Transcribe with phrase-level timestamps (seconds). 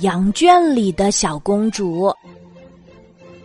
[0.00, 2.12] 羊圈里的小公主。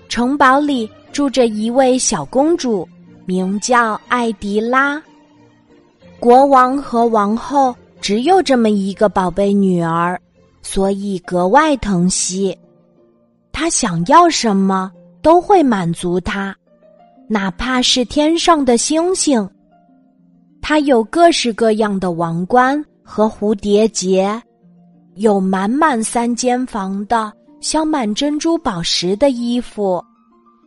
[0.10, 2.88] 城堡里住着一位小公主，
[3.26, 5.02] 名叫艾迪拉。
[6.20, 10.20] 国王和王后只有这么一个宝贝女儿，
[10.62, 12.58] 所以格外疼惜。
[13.52, 14.92] 她想要什么
[15.22, 16.56] 都会满足她，
[17.28, 19.50] 哪怕是天上的星星。
[20.62, 24.42] 她有各式各样的王冠和蝴蝶结。
[25.16, 30.04] 有满满三间房的镶满珍珠宝石的衣服，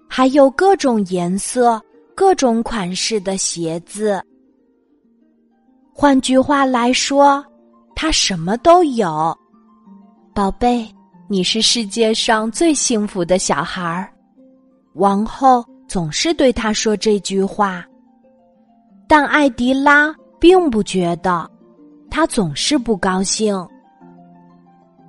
[0.09, 1.81] 还有各种颜色、
[2.15, 4.23] 各种款式的鞋子。
[5.93, 7.45] 换句话来说，
[7.97, 9.37] 他什么都有。
[10.35, 10.87] 宝贝，
[11.29, 14.13] 你是世界上最幸福的小孩儿。
[14.95, 17.85] 王后总是对他说这句话，
[19.09, 21.51] 但艾迪拉并不觉得，
[22.11, 23.67] 他总是不高兴。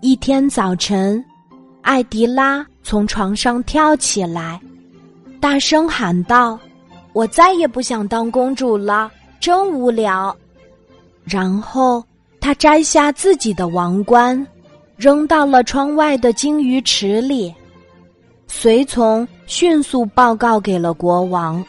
[0.05, 1.25] 一天早晨，
[1.81, 4.61] 艾迪拉从床上跳起来，
[5.39, 6.59] 大声喊道
[7.11, 10.37] ：“我再也不想当公主了，真无聊。”
[11.25, 12.03] 然后
[12.39, 14.45] 他摘下自己的王冠，
[14.95, 17.51] 扔到了窗外的金鱼池里。
[18.45, 21.65] 随从迅速报告给了国王：“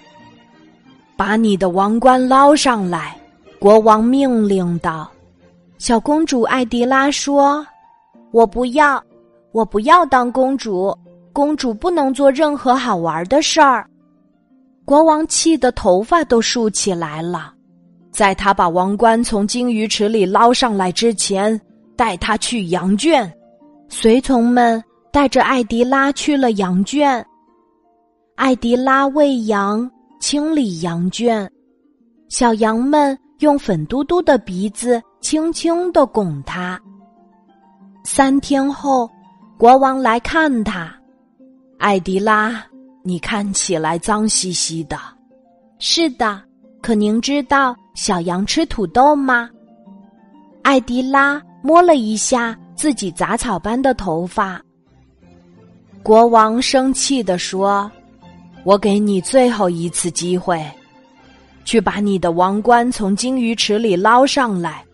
[1.17, 3.17] 把你的王冠捞上来！”
[3.59, 5.11] 国王命令道。
[5.79, 7.67] 小公主艾迪拉说。
[8.33, 9.03] 我不要，
[9.53, 10.97] 我不要当公主。
[11.33, 13.87] 公主不能做任何好玩的事儿。
[14.87, 17.53] 国王气得头发都竖起来了。
[18.11, 21.61] 在他把王冠从金鱼池里捞上来之前，
[21.95, 23.31] 带他去羊圈。
[23.89, 24.83] 随从们
[25.13, 27.23] 带着艾迪拉去了羊圈。
[28.37, 31.51] 艾迪拉喂羊，清理羊圈。
[32.31, 36.81] 小羊们用粉嘟嘟的鼻子轻轻的拱它。
[38.07, 39.11] 三天后，
[39.59, 40.97] 国王来看他。
[41.77, 42.65] 艾迪拉，
[43.03, 44.97] 你看起来脏兮兮的。
[45.81, 46.41] 是的，
[46.81, 49.51] 可您知道小羊吃土豆吗？
[50.63, 54.63] 艾迪拉摸了一下自己杂草般的头发。
[56.05, 57.91] 国王生气地说
[58.63, 60.65] ：“我给你最后一次机会，
[61.65, 64.85] 去把你的王冠从金鱼池里捞上来。”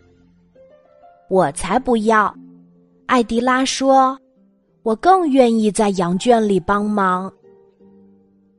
[1.29, 2.35] 我才不要！
[3.13, 4.19] 艾迪拉说
[4.83, 7.31] ：“我更愿意在羊圈里帮忙。”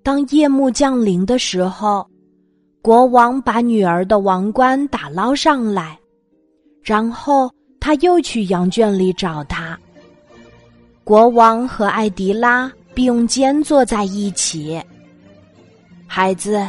[0.03, 2.07] 当夜幕降临的时候，
[2.79, 5.97] 国王把女儿的王冠打捞上来，
[6.83, 9.75] 然后他又去羊圈里找她。
[11.03, 14.79] 国王和艾迪拉并肩坐在一起。
[16.05, 16.63] 孩子，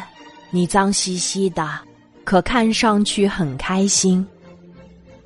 [0.49, 1.69] 你脏兮兮的，
[2.25, 4.27] 可看上去很开心。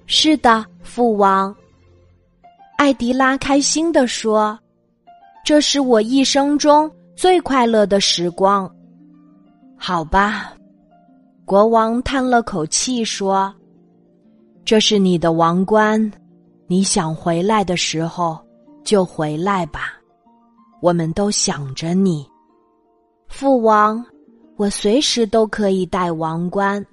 [0.07, 1.55] 是的，父王。
[2.79, 4.57] 艾迪拉开心地说
[5.45, 8.73] ：“这是我一生中最快乐的时光。”
[9.77, 10.53] 好吧，
[11.45, 13.53] 国王叹了口气说
[14.65, 16.01] ：“这是你的王冠，
[16.69, 18.39] 你想回来的时候
[18.85, 19.95] 就回来吧，
[20.81, 22.25] 我们都想着你。”
[23.27, 24.07] 父王，
[24.57, 26.87] 我随时都可以戴王冠。”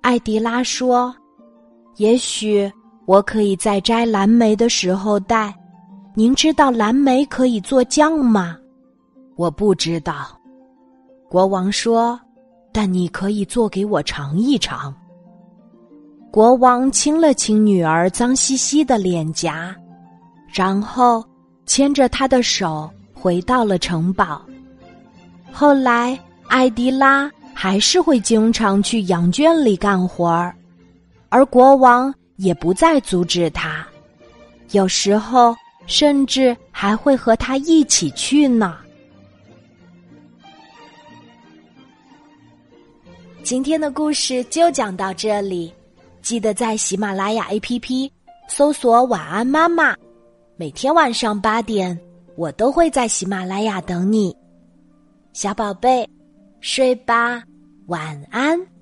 [0.00, 1.14] 艾迪拉说
[1.96, 2.72] ：“也许。”
[3.06, 5.54] 我可以在摘蓝莓的时候戴。
[6.14, 8.56] 您知道蓝莓可以做酱吗？
[9.36, 10.38] 我不知道。
[11.28, 12.18] 国王说
[12.72, 14.94] ：“但你可以做给我尝一尝。”
[16.30, 19.74] 国王亲了亲女儿脏兮兮的脸颊，
[20.46, 21.24] 然后
[21.66, 24.40] 牵着她的手回到了城堡。
[25.52, 30.54] 后来，艾迪拉还是会经常去羊圈里干活儿，
[31.28, 32.14] 而国王。
[32.36, 33.86] 也不再阻止他，
[34.72, 35.54] 有时候
[35.86, 38.78] 甚至还会和他一起去呢。
[43.42, 45.72] 今天的故事就讲到这里，
[46.22, 48.10] 记得在喜马拉雅 APP
[48.48, 49.94] 搜索“晚安妈妈”，
[50.56, 51.98] 每天晚上八点，
[52.36, 54.34] 我都会在喜马拉雅等你，
[55.34, 56.08] 小宝贝，
[56.60, 57.42] 睡吧，
[57.86, 58.73] 晚安。